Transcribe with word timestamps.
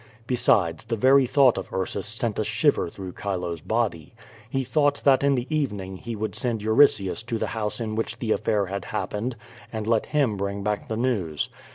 Besides, 0.25 0.85
the 0.85 0.95
very 0.95 1.27
thought 1.27 1.59
of 1.59 1.71
Ursus 1.71 2.07
sent 2.07 2.39
a 2.39 2.43
shiver 2.43 2.89
through 2.89 3.13
Chilo's 3.21 3.61
body. 3.61 4.15
He 4.49 4.63
thought 4.63 4.99
that 5.03 5.23
in 5.23 5.35
the 5.35 5.45
evening 5.55 5.97
he 5.97 6.15
would 6.15 6.33
send 6.33 6.63
Euritius 6.63 7.21
to 7.27 7.37
the 7.37 7.45
house 7.53 7.79
in 7.79 7.93
which 7.93 8.17
the 8.17 8.31
affair 8.31 8.65
had 8.65 8.85
happened, 8.85 9.35
and 9.71 9.85
let 9.85 10.07
him 10.07 10.37
bring 10.37 10.63
back 10.63 10.87
the 10.87 10.97
news. 10.97 11.49